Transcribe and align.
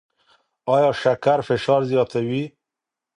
ایا 0.73 0.89
شکر 1.01 1.39
فشار 1.47 1.81
زیاتوي؟ 1.89 2.43